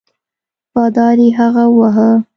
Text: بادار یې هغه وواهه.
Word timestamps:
بادار 0.75 1.17
یې 1.25 1.29
هغه 1.39 1.63
وواهه. 1.73 2.09